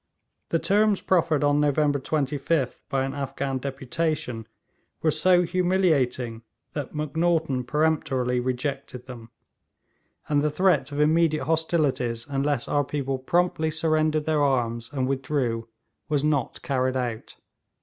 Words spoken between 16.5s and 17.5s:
carried out.